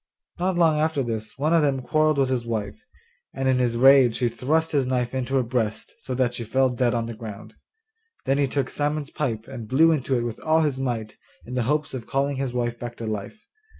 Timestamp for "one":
1.37-1.53